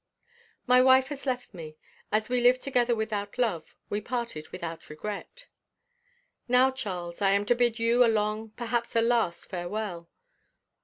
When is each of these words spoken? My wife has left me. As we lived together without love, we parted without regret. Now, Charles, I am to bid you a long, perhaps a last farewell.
My 0.65 0.81
wife 0.81 1.09
has 1.09 1.27
left 1.27 1.53
me. 1.53 1.77
As 2.11 2.27
we 2.27 2.41
lived 2.41 2.63
together 2.63 2.95
without 2.95 3.37
love, 3.37 3.75
we 3.87 4.01
parted 4.01 4.49
without 4.49 4.89
regret. 4.89 5.45
Now, 6.47 6.71
Charles, 6.71 7.21
I 7.21 7.33
am 7.33 7.45
to 7.45 7.53
bid 7.53 7.77
you 7.77 8.03
a 8.03 8.07
long, 8.09 8.49
perhaps 8.49 8.95
a 8.95 9.01
last 9.03 9.47
farewell. 9.47 10.09